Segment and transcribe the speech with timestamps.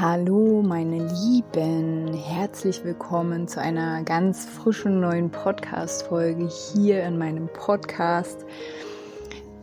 [0.00, 8.46] Hallo meine Lieben, herzlich willkommen zu einer ganz frischen neuen Podcast-Folge hier in meinem Podcast.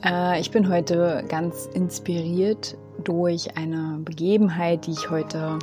[0.05, 5.57] Äh, ich bin heute ganz inspiriert durch eine Begebenheit, die ich heute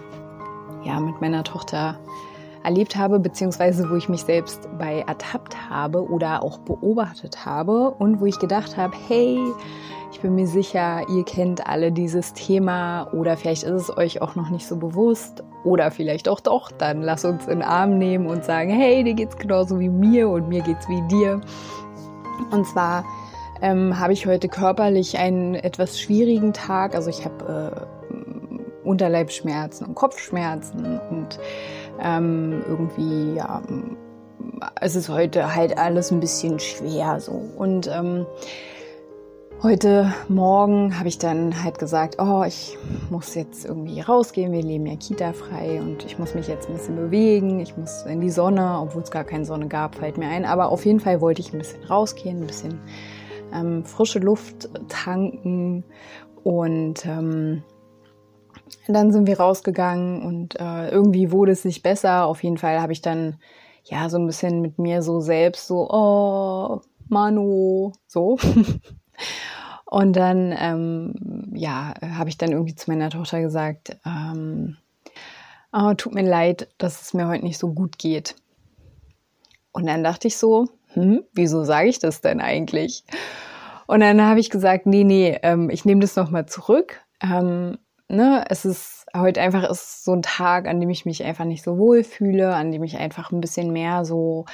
[0.83, 1.97] ja, mit meiner Tochter
[2.65, 8.21] erlebt habe, beziehungsweise wo ich mich selbst bei ertappt habe oder auch beobachtet habe und
[8.21, 9.39] wo ich gedacht habe, hey,
[10.15, 14.37] ich bin mir sicher, ihr kennt alle dieses Thema oder vielleicht ist es euch auch
[14.37, 18.29] noch nicht so bewusst oder vielleicht auch doch, dann lass uns in den Arm nehmen
[18.29, 21.41] und sagen, hey, dir geht's genauso wie mir und mir geht's wie dir.
[22.53, 23.05] Und zwar
[23.61, 26.95] ähm, habe ich heute körperlich einen etwas schwierigen Tag.
[26.95, 27.85] Also ich habe
[28.15, 31.41] äh, Unterleibschmerzen und Kopfschmerzen und
[32.01, 33.63] ähm, irgendwie, ja,
[34.81, 37.33] es ist heute halt alles ein bisschen schwer so.
[37.33, 38.27] Und ähm,
[39.65, 42.77] heute Morgen habe ich dann halt gesagt, oh, ich
[43.09, 46.97] muss jetzt irgendwie rausgehen, wir leben ja Kita-frei und ich muss mich jetzt ein bisschen
[46.97, 50.45] bewegen, ich muss in die Sonne, obwohl es gar keine Sonne gab, fällt mir ein.
[50.45, 52.79] Aber auf jeden Fall wollte ich ein bisschen rausgehen, ein bisschen
[53.55, 55.83] ähm, frische Luft tanken
[56.43, 57.63] und ähm,
[58.87, 62.27] dann sind wir rausgegangen und äh, irgendwie wurde es nicht besser.
[62.27, 63.39] Auf jeden Fall habe ich dann
[63.85, 68.37] ja so ein bisschen mit mir so selbst so, oh, Manu, so.
[69.95, 71.15] und dann, ähm,
[71.55, 74.77] ja, habe ich dann irgendwie zu meiner Tochter gesagt, ähm,
[75.73, 78.35] oh, tut mir leid, dass es mir heute nicht so gut geht.
[79.71, 83.05] Und dann dachte ich so, hm, wieso sage ich das denn eigentlich?
[83.87, 87.01] Und dann habe ich gesagt, nee, nee, ähm, ich nehme das nochmal zurück.
[87.23, 87.79] Ähm,
[88.09, 91.63] ne, es ist heute einfach ist so ein Tag, an dem ich mich einfach nicht
[91.63, 94.45] so wohl fühle, an dem ich einfach ein bisschen mehr so,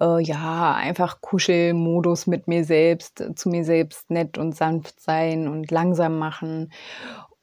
[0.00, 5.70] äh, ja, einfach Kuschelmodus mit mir selbst, zu mir selbst nett und sanft sein und
[5.70, 6.72] langsam machen.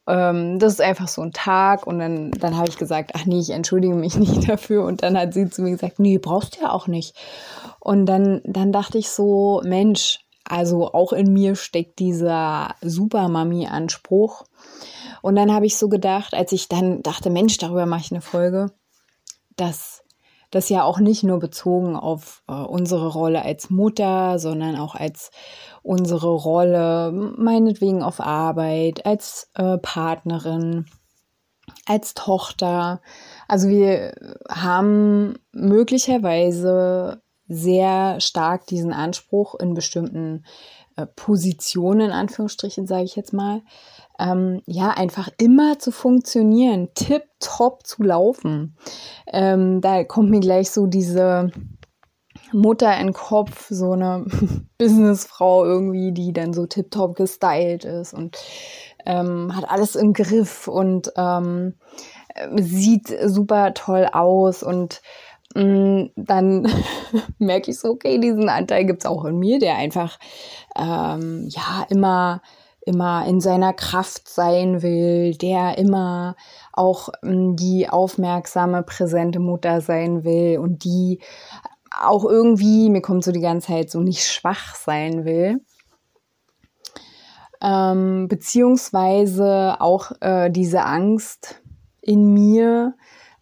[0.07, 3.39] Ähm, das ist einfach so ein Tag und dann, dann habe ich gesagt, ach nee,
[3.39, 6.61] ich entschuldige mich nicht dafür und dann hat sie zu mir gesagt, nee, brauchst du
[6.61, 7.15] ja auch nicht.
[7.79, 14.45] Und dann, dann dachte ich so, Mensch, also auch in mir steckt dieser Super-Mami-Anspruch.
[15.21, 18.21] Und dann habe ich so gedacht, als ich dann dachte, Mensch, darüber mache ich eine
[18.21, 18.71] Folge,
[19.55, 20.03] dass
[20.51, 25.31] das ja auch nicht nur bezogen auf äh, unsere Rolle als Mutter, sondern auch als
[25.83, 30.85] unsere Rolle, meinetwegen auf Arbeit, als äh, Partnerin,
[31.85, 33.01] als Tochter.
[33.47, 34.13] Also wir
[34.49, 40.45] haben möglicherweise sehr stark diesen Anspruch in bestimmten
[40.99, 43.61] äh, Positionen, in Anführungsstrichen, sage ich jetzt mal,
[44.19, 48.75] ähm, ja, einfach immer zu funktionieren, tipptopp zu laufen.
[49.27, 51.51] Ähm, da kommt mir gleich so diese
[52.51, 54.25] Mutter in Kopf, so eine
[54.77, 58.37] Businessfrau irgendwie, die dann so tipptopp gestylt ist und
[59.05, 61.75] ähm, hat alles im Griff und ähm,
[62.57, 65.01] sieht super toll aus und
[65.53, 66.67] dann
[67.39, 70.19] merke ich so, okay, diesen Anteil gibt es auch in mir, der einfach
[70.77, 72.41] ähm, ja immer
[72.85, 76.35] immer in seiner Kraft sein will, der immer
[76.73, 81.19] auch ähm, die aufmerksame, präsente Mutter sein will und die
[82.01, 85.61] auch irgendwie, mir kommt so die ganze Zeit so nicht schwach sein will.
[87.61, 91.61] Ähm, beziehungsweise auch äh, diese Angst
[92.01, 92.95] in mir,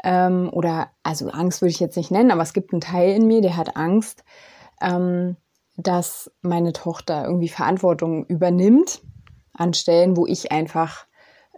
[0.08, 3.28] ähm, oder also Angst würde ich jetzt nicht nennen, aber es gibt einen Teil in
[3.28, 4.24] mir, der hat Angst,
[4.82, 5.36] ähm,
[5.76, 9.02] dass meine Tochter irgendwie Verantwortung übernimmt
[9.52, 11.08] an Stellen, wo ich einfach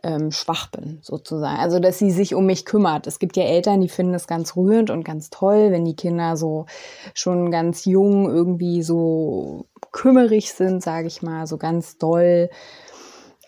[0.01, 1.59] ähm, schwach bin, sozusagen.
[1.59, 3.06] Also, dass sie sich um mich kümmert.
[3.06, 6.35] Es gibt ja Eltern, die finden es ganz rührend und ganz toll, wenn die Kinder
[6.35, 6.65] so
[7.13, 12.50] schon ganz jung irgendwie so kümmerig sind, sage ich mal, so ganz doll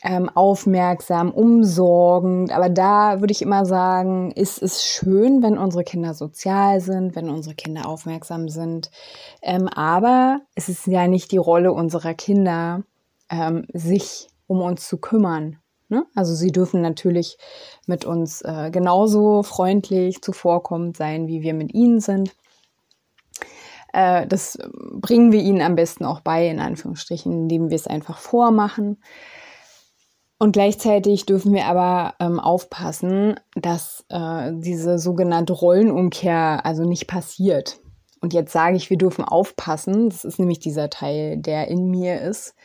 [0.03, 2.51] ähm, aufmerksam, umsorgend.
[2.51, 7.29] Aber da würde ich immer sagen, ist es schön, wenn unsere Kinder sozial sind, wenn
[7.29, 8.89] unsere Kinder aufmerksam sind.
[9.41, 12.83] Ähm, aber es ist ja nicht die Rolle unserer Kinder,
[13.29, 15.57] ähm, sich um uns zu kümmern.
[15.87, 16.05] Ne?
[16.15, 17.37] Also sie dürfen natürlich
[17.85, 22.31] mit uns äh, genauso freundlich zuvorkommend sein, wie wir mit ihnen sind.
[23.93, 24.57] Äh, das
[24.93, 28.97] bringen wir ihnen am besten auch bei, in Anführungsstrichen, indem wir es einfach vormachen.
[30.41, 37.79] Und gleichzeitig dürfen wir aber ähm, aufpassen, dass äh, diese sogenannte Rollenumkehr also nicht passiert.
[38.21, 40.09] Und jetzt sage ich, wir dürfen aufpassen.
[40.09, 42.55] Das ist nämlich dieser Teil, der in mir ist,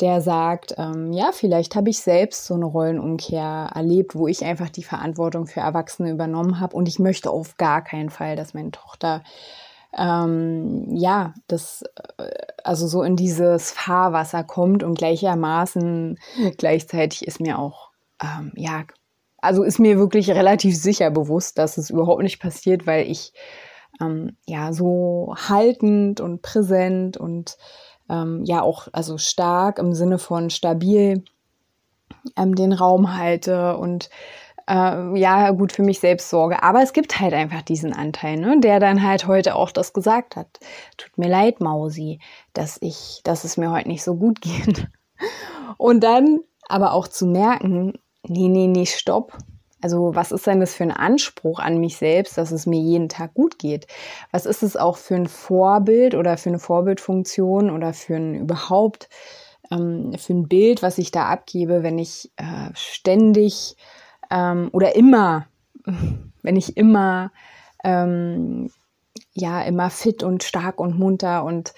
[0.00, 4.70] der sagt, ähm, ja, vielleicht habe ich selbst so eine Rollenumkehr erlebt, wo ich einfach
[4.70, 6.74] die Verantwortung für Erwachsene übernommen habe.
[6.74, 9.22] Und ich möchte auf gar keinen Fall, dass meine Tochter
[9.96, 11.82] ähm, ja, das
[12.18, 12.30] äh,
[12.64, 16.18] also so in dieses Fahrwasser kommt und gleichermaßen
[16.56, 17.90] gleichzeitig ist mir auch,
[18.22, 18.84] ähm, ja,
[19.38, 23.32] also ist mir wirklich relativ sicher bewusst, dass es überhaupt nicht passiert, weil ich
[24.00, 27.56] ähm, ja so haltend und präsent und
[28.08, 31.24] ähm, ja auch also stark im Sinne von stabil
[32.36, 34.10] ähm, den Raum halte und
[34.68, 36.62] äh, ja gut für mich selbst sorge.
[36.62, 40.36] Aber es gibt halt einfach diesen Anteil, ne, der dann halt heute auch das gesagt
[40.36, 40.48] hat.
[40.96, 42.20] Tut mir leid, Mausi,
[42.52, 44.88] dass ich, dass es mir heute nicht so gut geht.
[45.76, 47.94] Und dann aber auch zu merken,
[48.26, 49.36] nee, nee, nee, stopp.
[49.80, 53.08] Also was ist denn das für ein Anspruch an mich selbst, dass es mir jeden
[53.08, 53.88] Tag gut geht?
[54.30, 59.08] Was ist es auch für ein Vorbild oder für eine Vorbildfunktion oder für ein überhaupt
[59.72, 63.76] ähm, für ein Bild, was ich da abgebe, wenn ich äh, ständig
[64.32, 65.46] ähm, oder immer,
[66.42, 67.30] wenn ich immer,
[67.84, 68.70] ähm,
[69.34, 71.74] ja, immer fit und stark und munter und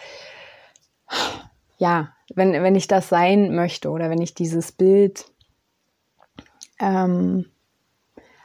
[1.79, 5.27] ja, wenn, wenn ich das sein möchte oder wenn ich dieses Bild
[6.81, 7.47] ähm,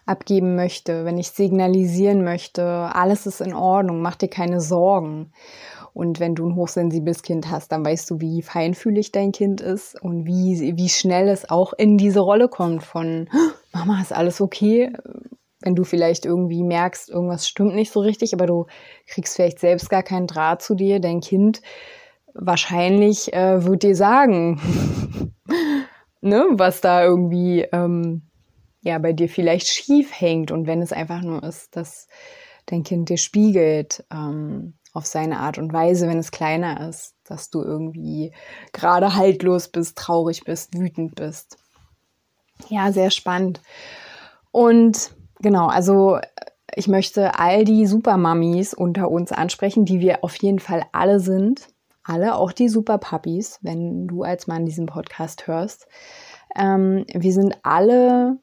[0.05, 5.31] abgeben möchte, wenn ich signalisieren möchte, alles ist in Ordnung, mach dir keine Sorgen.
[5.93, 10.01] Und wenn du ein hochsensibles Kind hast, dann weißt du, wie feinfühlig dein Kind ist
[10.01, 13.27] und wie, wie schnell es auch in diese Rolle kommt von
[13.71, 14.91] Mama, ist alles okay?
[15.61, 18.65] Wenn du vielleicht irgendwie merkst, irgendwas stimmt nicht so richtig, aber du
[19.07, 21.61] kriegst vielleicht selbst gar keinen Draht zu dir, dein Kind
[22.33, 24.61] wahrscheinlich äh, wird dir sagen,
[26.21, 28.29] ne, was da irgendwie ähm,
[28.81, 30.51] ja bei dir vielleicht schief hängt.
[30.51, 32.07] Und wenn es einfach nur ist, dass
[32.67, 37.49] dein Kind dir spiegelt, ähm, auf seine Art und Weise, wenn es kleiner ist, dass
[37.49, 38.33] du irgendwie
[38.73, 41.57] gerade haltlos bist, traurig bist, wütend bist.
[42.67, 43.61] Ja, sehr spannend.
[44.51, 46.19] Und genau, also
[46.75, 51.67] ich möchte all die Supermammis unter uns ansprechen, die wir auf jeden Fall alle sind.
[52.03, 55.87] Alle, auch die Superpuppies, wenn du als Mann diesen Podcast hörst.
[56.55, 58.37] Ähm, wir sind alle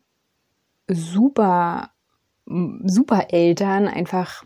[0.89, 1.91] super,
[2.47, 4.45] super Eltern, einfach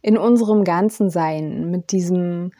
[0.00, 2.52] in unserem ganzen Sein mit diesem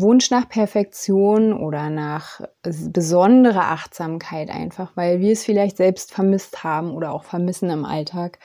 [0.00, 6.92] Wunsch nach Perfektion oder nach besonderer Achtsamkeit einfach, weil wir es vielleicht selbst vermisst haben
[6.92, 8.38] oder auch vermissen im Alltag,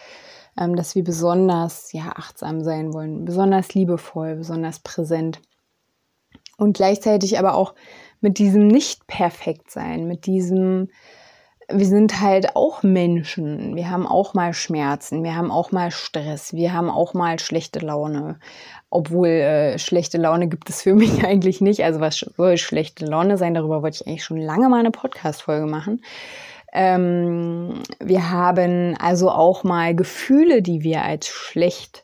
[0.60, 5.42] ähm, dass wir besonders ja achtsam sein wollen, besonders liebevoll, besonders präsent.
[6.58, 7.76] Und gleichzeitig aber auch
[8.20, 10.90] mit diesem nicht perfekt sein, mit diesem
[11.70, 13.76] wir sind halt auch Menschen.
[13.76, 17.80] Wir haben auch mal Schmerzen, wir haben auch mal Stress, wir haben auch mal schlechte
[17.80, 18.40] Laune.
[18.90, 21.84] Obwohl äh, schlechte Laune gibt es für mich eigentlich nicht.
[21.84, 23.54] Also was soll schlechte Laune sein?
[23.54, 26.02] Darüber wollte ich eigentlich schon lange mal eine Podcast-Folge machen.
[26.74, 32.04] Ähm, wir haben also auch mal Gefühle, die wir als schlecht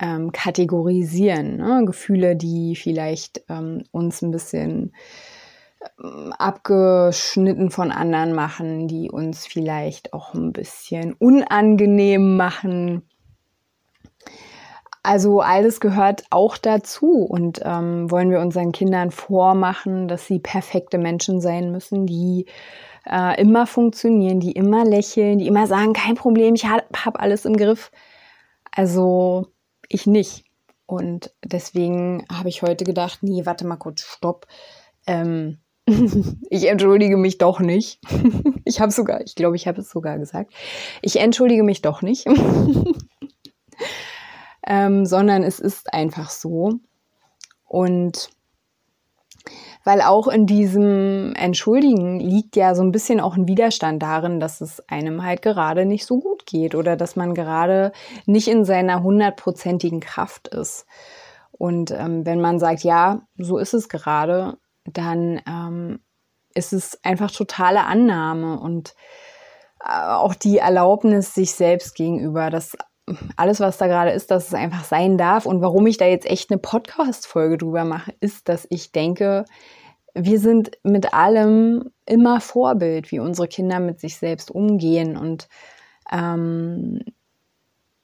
[0.00, 1.56] ähm, kategorisieren.
[1.56, 1.82] Ne?
[1.86, 4.92] Gefühle, die vielleicht ähm, uns ein bisschen
[6.38, 13.02] abgeschnitten von anderen machen, die uns vielleicht auch ein bisschen unangenehm machen.
[15.02, 20.98] Also alles gehört auch dazu und ähm, wollen wir unseren Kindern vormachen, dass sie perfekte
[20.98, 22.46] Menschen sein müssen, die
[23.08, 27.44] äh, immer funktionieren, die immer lächeln, die immer sagen, kein Problem, ich habe hab alles
[27.44, 27.92] im Griff.
[28.72, 29.46] Also
[29.88, 30.44] ich nicht.
[30.86, 34.46] Und deswegen habe ich heute gedacht, nee, warte mal kurz, stopp.
[35.06, 35.58] Ähm,
[36.50, 38.00] ich entschuldige mich doch nicht.
[38.68, 40.52] Ich habe sogar, ich glaube, ich habe es sogar gesagt.
[41.00, 42.26] Ich entschuldige mich doch nicht.
[44.66, 46.72] ähm, sondern es ist einfach so.
[47.64, 48.28] Und
[49.84, 54.60] weil auch in diesem Entschuldigen liegt ja so ein bisschen auch ein Widerstand darin, dass
[54.60, 57.92] es einem halt gerade nicht so gut geht oder dass man gerade
[58.26, 60.86] nicht in seiner hundertprozentigen Kraft ist.
[61.52, 64.58] Und ähm, wenn man sagt, ja, so ist es gerade,
[64.92, 66.00] dann ähm,
[66.54, 68.94] ist es einfach totale Annahme und
[69.84, 72.76] äh, auch die Erlaubnis sich selbst gegenüber, dass
[73.36, 75.46] alles, was da gerade ist, dass es einfach sein darf.
[75.46, 79.44] Und warum ich da jetzt echt eine Podcast-Folge drüber mache, ist, dass ich denke,
[80.14, 85.16] wir sind mit allem immer Vorbild, wie unsere Kinder mit sich selbst umgehen.
[85.16, 85.48] Und
[86.10, 87.00] ähm,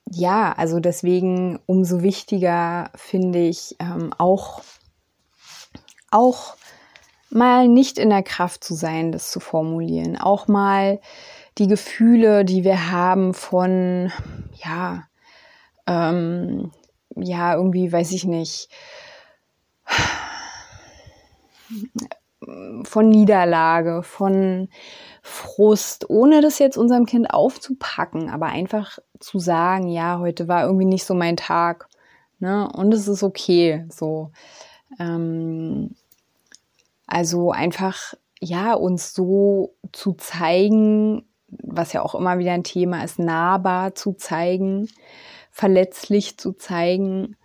[0.09, 4.63] ja, also deswegen umso wichtiger finde ich ähm, auch,
[6.11, 6.55] auch
[7.35, 10.17] mal nicht in der Kraft zu sein, das zu formulieren.
[10.17, 11.01] Auch mal
[11.59, 14.13] die Gefühle, die wir haben von,
[14.65, 15.05] ja,
[15.87, 16.71] ähm,
[17.17, 18.69] ja, irgendwie, weiß ich nicht,
[22.85, 24.69] von Niederlage, von
[25.23, 30.87] Frust, ohne das jetzt unserem Kind aufzupacken, aber einfach zu sagen, ja, heute war irgendwie
[30.87, 31.89] nicht so mein Tag.
[32.39, 32.69] Ne?
[32.75, 33.87] Und es ist okay.
[33.89, 34.33] So.
[34.99, 35.95] Ähm,
[37.13, 43.19] also einfach, ja, uns so zu zeigen, was ja auch immer wieder ein Thema ist,
[43.19, 44.89] nahbar zu zeigen,
[45.51, 47.37] verletzlich zu zeigen,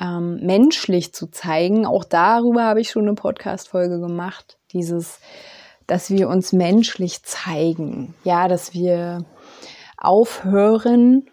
[0.00, 1.86] ähm, menschlich zu zeigen.
[1.86, 4.58] Auch darüber habe ich schon eine Podcast-Folge gemacht.
[4.72, 5.20] Dieses,
[5.86, 8.16] dass wir uns menschlich zeigen.
[8.24, 9.24] Ja, dass wir
[9.96, 11.30] aufhören,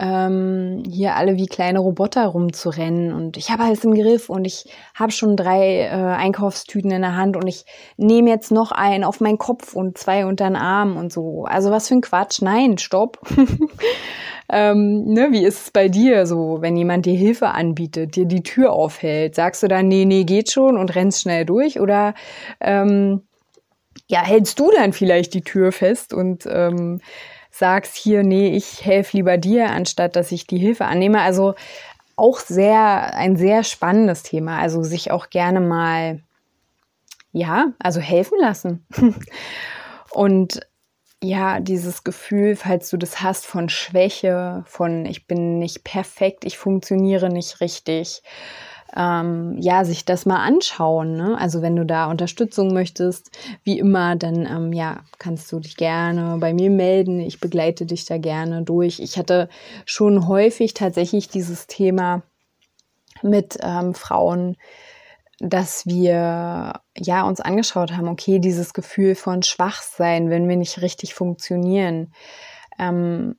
[0.00, 4.70] ähm, hier alle wie kleine Roboter rumzurennen und ich habe alles im Griff und ich
[4.94, 7.64] habe schon drei äh, Einkaufstüten in der Hand und ich
[7.96, 11.44] nehme jetzt noch einen auf meinen Kopf und zwei unter den Arm und so.
[11.44, 12.40] Also was für ein Quatsch.
[12.42, 13.18] Nein, stopp.
[14.52, 18.44] ähm, ne, wie ist es bei dir so, wenn jemand dir Hilfe anbietet, dir die
[18.44, 19.34] Tür aufhält?
[19.34, 22.14] Sagst du dann, nee, nee, geht schon und rennst schnell durch oder
[22.60, 23.22] ähm,
[24.06, 27.00] ja, hältst du dann vielleicht die Tür fest und ähm,
[27.58, 31.20] sagst hier, nee, ich helfe lieber dir, anstatt dass ich die Hilfe annehme.
[31.20, 31.54] Also
[32.16, 34.58] auch sehr, ein sehr spannendes Thema.
[34.58, 36.20] Also sich auch gerne mal,
[37.32, 38.86] ja, also helfen lassen.
[40.10, 40.60] Und
[41.22, 46.58] ja, dieses Gefühl, falls du das hast von Schwäche, von ich bin nicht perfekt, ich
[46.58, 48.22] funktioniere nicht richtig,
[48.96, 51.16] ähm, ja, sich das mal anschauen.
[51.16, 51.36] Ne?
[51.38, 53.30] Also wenn du da Unterstützung möchtest,
[53.64, 57.20] wie immer, dann ähm, ja, kannst du dich gerne bei mir melden.
[57.20, 59.00] Ich begleite dich da gerne durch.
[59.00, 59.48] Ich hatte
[59.84, 62.22] schon häufig tatsächlich dieses Thema
[63.22, 64.56] mit ähm, Frauen,
[65.40, 71.14] dass wir ja uns angeschaut haben, okay, dieses Gefühl von Schwachsein, wenn wir nicht richtig
[71.14, 72.12] funktionieren.
[72.78, 73.36] Ähm,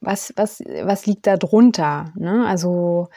[0.00, 2.12] was, was, was liegt da drunter?
[2.16, 2.46] Ne?
[2.46, 3.08] Also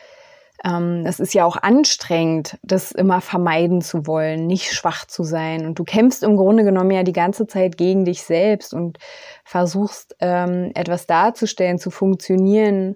[0.65, 5.65] ähm, es ist ja auch anstrengend, das immer vermeiden zu wollen, nicht schwach zu sein.
[5.65, 8.97] Und du kämpfst im Grunde genommen ja die ganze Zeit gegen dich selbst und
[9.45, 12.95] versuchst ähm, etwas darzustellen, zu funktionieren,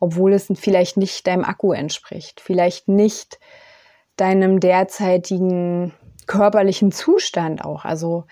[0.00, 3.38] obwohl es vielleicht nicht deinem Akku entspricht, vielleicht nicht
[4.16, 5.92] deinem derzeitigen
[6.26, 7.84] körperlichen Zustand auch.
[7.84, 8.24] Also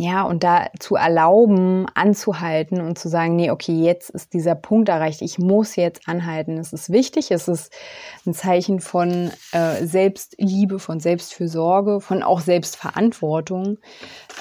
[0.00, 4.88] ja, und da zu erlauben, anzuhalten und zu sagen, nee, okay, jetzt ist dieser Punkt
[4.88, 6.56] erreicht, ich muss jetzt anhalten.
[6.56, 7.70] Es ist wichtig, es ist
[8.24, 13.76] ein Zeichen von äh, Selbstliebe, von Selbstfürsorge, von auch Selbstverantwortung.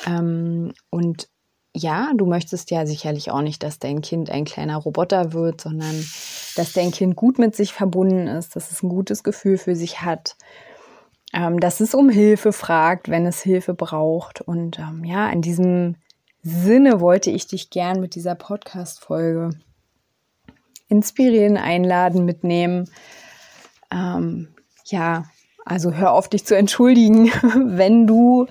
[0.07, 1.27] Ähm, und
[1.75, 6.05] ja, du möchtest ja sicherlich auch nicht, dass dein Kind ein kleiner Roboter wird, sondern
[6.55, 9.99] dass dein Kind gut mit sich verbunden ist, dass es ein gutes Gefühl für sich
[9.99, 10.37] hat
[11.33, 14.41] ähm, dass es um Hilfe fragt, wenn es Hilfe braucht.
[14.41, 15.95] Und ähm, ja, in diesem
[16.41, 19.51] Sinne wollte ich dich gern mit dieser Podcast-Folge
[20.87, 22.89] inspirieren, einladen, mitnehmen.
[23.91, 24.49] Ähm,
[24.85, 25.25] ja,
[25.65, 27.27] also hör auf dich zu entschuldigen,
[27.77, 28.47] wenn du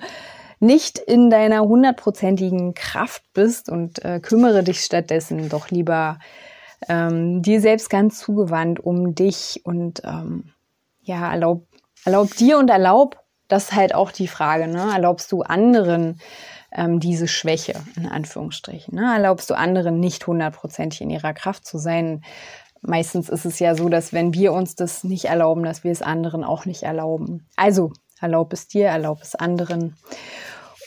[0.61, 6.19] nicht in deiner hundertprozentigen Kraft bist und äh, kümmere dich stattdessen doch lieber
[6.87, 10.51] ähm, dir selbst ganz zugewandt um dich und ähm,
[11.01, 11.65] ja, erlaub
[12.09, 14.91] Erlaub dir und erlaub, das ist halt auch die Frage, ne?
[14.91, 16.19] Erlaubst du anderen
[16.71, 18.95] ähm, diese Schwäche, in Anführungsstrichen?
[18.95, 19.13] Ne?
[19.13, 22.23] Erlaubst du anderen nicht hundertprozentig in ihrer Kraft zu sein?
[22.81, 26.01] Meistens ist es ja so, dass wenn wir uns das nicht erlauben, dass wir es
[26.01, 27.45] anderen auch nicht erlauben.
[27.55, 29.95] Also erlaub es dir, erlaub es anderen.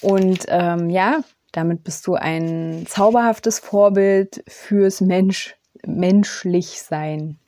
[0.00, 1.20] Und ähm, ja,
[1.52, 5.54] damit bist du ein zauberhaftes Vorbild fürs Mensch,
[5.86, 7.38] menschlich sein.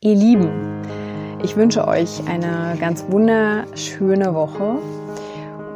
[0.00, 1.07] Ihr Lieben,
[1.42, 4.78] ich wünsche euch eine ganz wunderschöne Woche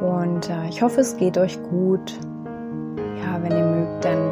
[0.00, 2.14] und äh, ich hoffe, es geht euch gut.
[3.21, 4.31] Ja, wenn ihr mögt, dann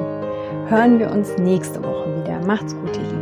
[0.68, 2.40] hören wir uns nächste Woche wieder.
[2.44, 3.19] Macht's gut, ihr Lieben.